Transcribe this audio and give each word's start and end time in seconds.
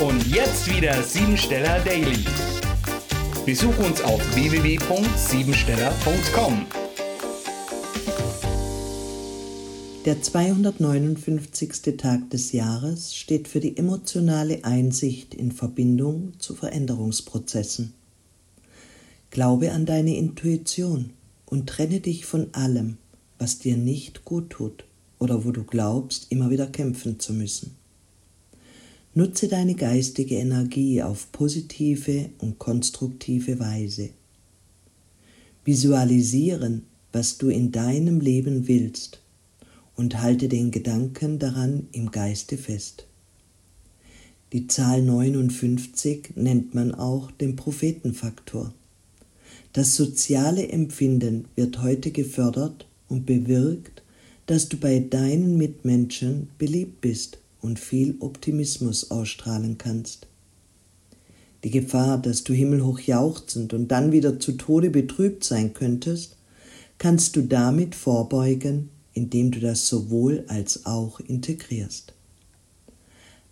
Und 0.00 0.26
jetzt 0.26 0.68
wieder 0.68 1.00
Siebensteller 1.04 1.78
Daily. 1.84 2.24
Besuch 3.46 3.78
uns 3.78 4.02
auf 4.02 4.20
www.siebensteller.com. 4.34 6.66
Der 10.04 10.20
259. 10.20 11.96
Tag 11.96 12.28
des 12.30 12.50
Jahres 12.50 13.14
steht 13.14 13.46
für 13.46 13.60
die 13.60 13.76
emotionale 13.76 14.64
Einsicht 14.64 15.32
in 15.32 15.52
Verbindung 15.52 16.32
zu 16.40 16.56
Veränderungsprozessen. 16.56 17.94
Glaube 19.30 19.70
an 19.70 19.86
deine 19.86 20.16
Intuition 20.16 21.10
und 21.46 21.68
trenne 21.68 22.00
dich 22.00 22.26
von 22.26 22.52
allem, 22.52 22.96
was 23.38 23.60
dir 23.60 23.76
nicht 23.76 24.24
gut 24.24 24.50
tut 24.50 24.86
oder 25.20 25.44
wo 25.44 25.52
du 25.52 25.62
glaubst, 25.62 26.32
immer 26.32 26.50
wieder 26.50 26.66
kämpfen 26.66 27.20
zu 27.20 27.32
müssen. 27.32 27.83
Nutze 29.16 29.46
deine 29.46 29.76
geistige 29.76 30.34
Energie 30.34 31.00
auf 31.00 31.30
positive 31.30 32.30
und 32.38 32.58
konstruktive 32.58 33.60
Weise. 33.60 34.10
Visualisieren, 35.64 36.82
was 37.12 37.38
du 37.38 37.48
in 37.48 37.70
deinem 37.70 38.18
Leben 38.18 38.66
willst 38.66 39.20
und 39.94 40.20
halte 40.20 40.48
den 40.48 40.72
Gedanken 40.72 41.38
daran 41.38 41.86
im 41.92 42.10
Geiste 42.10 42.58
fest. 42.58 43.06
Die 44.52 44.66
Zahl 44.66 45.00
59 45.00 46.30
nennt 46.34 46.74
man 46.74 46.92
auch 46.92 47.30
den 47.30 47.54
Prophetenfaktor. 47.54 48.74
Das 49.72 49.94
soziale 49.94 50.68
Empfinden 50.70 51.44
wird 51.54 51.80
heute 51.80 52.10
gefördert 52.10 52.88
und 53.08 53.26
bewirkt, 53.26 54.02
dass 54.46 54.68
du 54.68 54.76
bei 54.76 54.98
deinen 54.98 55.56
Mitmenschen 55.56 56.48
beliebt 56.58 57.00
bist 57.00 57.38
und 57.64 57.78
viel 57.78 58.16
Optimismus 58.20 59.10
ausstrahlen 59.10 59.78
kannst. 59.78 60.26
Die 61.64 61.70
Gefahr, 61.70 62.18
dass 62.18 62.44
du 62.44 62.52
himmelhoch 62.52 63.00
jauchzend 63.00 63.72
und 63.72 63.88
dann 63.88 64.12
wieder 64.12 64.38
zu 64.38 64.52
Tode 64.52 64.90
betrübt 64.90 65.44
sein 65.44 65.72
könntest, 65.72 66.36
kannst 66.98 67.36
du 67.36 67.42
damit 67.42 67.94
vorbeugen, 67.94 68.90
indem 69.14 69.50
du 69.50 69.60
das 69.60 69.88
sowohl 69.88 70.44
als 70.48 70.84
auch 70.84 71.20
integrierst. 71.20 72.12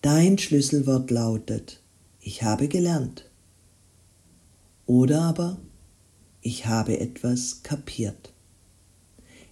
Dein 0.00 0.38
Schlüsselwort 0.38 1.10
lautet, 1.10 1.82
ich 2.20 2.42
habe 2.42 2.68
gelernt. 2.68 3.26
Oder 4.86 5.20
aber, 5.20 5.58
ich 6.40 6.64
habe 6.64 6.98
etwas 6.98 7.62
kapiert. 7.62 8.32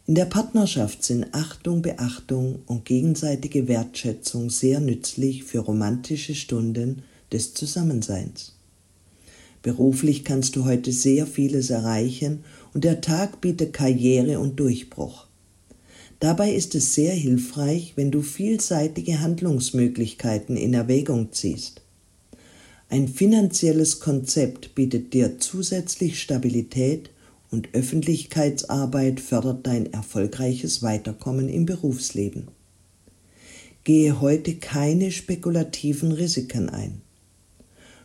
In 0.08 0.14
der 0.14 0.26
Partnerschaft 0.26 1.02
sind 1.02 1.26
Achtung, 1.32 1.82
Beachtung 1.82 2.60
und 2.66 2.84
gegenseitige 2.84 3.66
Wertschätzung 3.66 4.50
sehr 4.50 4.78
nützlich 4.78 5.42
für 5.42 5.58
romantische 5.58 6.36
Stunden 6.36 7.02
des 7.32 7.54
Zusammenseins. 7.54 8.52
Beruflich 9.62 10.24
kannst 10.24 10.54
du 10.54 10.64
heute 10.64 10.92
sehr 10.92 11.26
vieles 11.26 11.70
erreichen 11.70 12.44
und 12.72 12.84
der 12.84 13.00
Tag 13.00 13.40
bietet 13.40 13.72
Karriere 13.72 14.38
und 14.38 14.60
Durchbruch. 14.60 15.26
Dabei 16.20 16.52
ist 16.52 16.76
es 16.76 16.94
sehr 16.94 17.12
hilfreich, 17.12 17.94
wenn 17.96 18.12
du 18.12 18.22
vielseitige 18.22 19.20
Handlungsmöglichkeiten 19.20 20.56
in 20.56 20.72
Erwägung 20.72 21.32
ziehst. 21.32 21.82
Ein 22.88 23.08
finanzielles 23.08 23.98
Konzept 23.98 24.76
bietet 24.76 25.12
dir 25.14 25.40
zusätzlich 25.40 26.22
Stabilität 26.22 27.10
und 27.50 27.74
Öffentlichkeitsarbeit 27.74 29.20
fördert 29.20 29.66
dein 29.66 29.92
erfolgreiches 29.92 30.82
Weiterkommen 30.82 31.48
im 31.48 31.66
Berufsleben. 31.66 32.48
Gehe 33.84 34.20
heute 34.20 34.56
keine 34.56 35.12
spekulativen 35.12 36.12
Risiken 36.12 36.68
ein. 36.68 37.02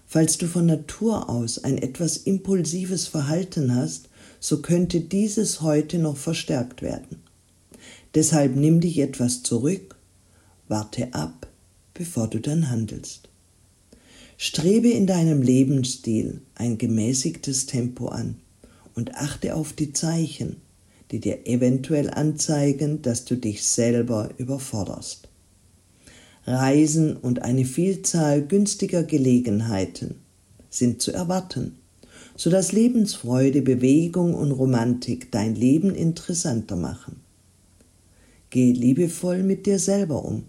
Falls 0.06 0.38
du 0.38 0.48
von 0.48 0.66
Natur 0.66 1.30
aus 1.30 1.64
ein 1.64 1.78
etwas 1.78 2.18
impulsives 2.18 3.08
Verhalten 3.08 3.74
hast, 3.74 4.10
so 4.40 4.62
könnte 4.62 5.00
dieses 5.00 5.62
heute 5.62 5.98
noch 5.98 6.18
verstärkt 6.18 6.82
werden. 6.82 7.22
Deshalb 8.14 8.56
nimm 8.56 8.82
dich 8.82 9.00
etwas 9.00 9.42
zurück, 9.42 9.96
warte 10.68 11.14
ab, 11.14 11.48
bevor 11.94 12.28
du 12.28 12.40
dann 12.40 12.70
handelst. 12.70 13.30
Strebe 14.38 14.90
in 14.90 15.08
deinem 15.08 15.42
Lebensstil 15.42 16.42
ein 16.56 16.78
gemäßigtes 16.78 17.68
Tempo 17.68 18.08
an 18.08 18.36
und 18.96 19.16
achte 19.16 19.56
auf 19.56 19.74
die 19.74 19.94
Zeichen, 19.94 20.58
die 21.12 21.20
dir 21.20 21.46
eventuell 21.46 22.10
anzeigen, 22.10 23.02
dass 23.02 23.26
du 23.26 23.36
dich 23.36 23.64
selber 23.64 24.30
überforderst. 24.38 25.28
Reisen 26.46 27.18
und 27.18 27.44
eine 27.44 27.66
Vielzahl 27.66 28.42
günstiger 28.42 29.04
Gelegenheiten 29.04 30.16
sind 30.70 31.02
zu 31.02 31.12
erwarten, 31.12 31.78
so 32.36 32.50
dass 32.50 32.72
Lebensfreude, 32.72 33.62
Bewegung 33.62 34.34
und 34.34 34.52
Romantik 34.52 35.32
dein 35.32 35.54
Leben 35.54 35.94
interessanter 35.94 36.76
machen. 36.76 37.22
Geh 38.50 38.72
liebevoll 38.72 39.44
mit 39.44 39.66
dir 39.66 39.80
selber 39.80 40.26
um, 40.26 40.44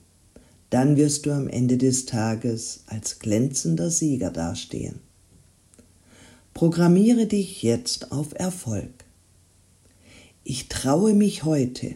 dann 0.70 0.96
wirst 0.96 1.26
du 1.26 1.32
am 1.32 1.48
Ende 1.48 1.76
des 1.76 2.06
Tages 2.06 2.84
als 2.86 3.18
glänzender 3.18 3.90
Sieger 3.90 4.30
dastehen. 4.30 5.00
Programmiere 6.54 7.26
dich 7.26 7.62
jetzt 7.62 8.12
auf 8.12 8.34
Erfolg. 8.34 8.92
Ich 10.44 10.68
traue 10.68 11.14
mich 11.14 11.44
heute, 11.44 11.94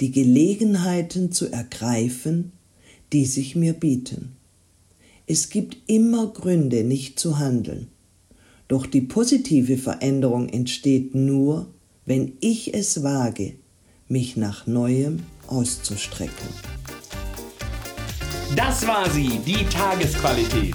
die 0.00 0.10
Gelegenheiten 0.10 1.30
zu 1.30 1.50
ergreifen, 1.50 2.52
die 3.12 3.24
sich 3.24 3.54
mir 3.54 3.72
bieten. 3.72 4.36
Es 5.26 5.48
gibt 5.48 5.76
immer 5.86 6.26
Gründe, 6.26 6.82
nicht 6.82 7.20
zu 7.20 7.38
handeln. 7.38 7.88
Doch 8.66 8.84
die 8.86 9.02
positive 9.02 9.78
Veränderung 9.78 10.48
entsteht 10.48 11.14
nur, 11.14 11.68
wenn 12.04 12.32
ich 12.40 12.74
es 12.74 13.02
wage, 13.02 13.54
mich 14.08 14.36
nach 14.36 14.66
Neuem 14.66 15.20
auszustrecken. 15.46 16.48
Das 18.56 18.86
war 18.86 19.08
sie, 19.08 19.38
die 19.46 19.64
Tagesqualität. 19.66 20.74